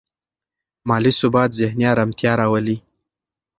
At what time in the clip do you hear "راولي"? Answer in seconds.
2.39-2.77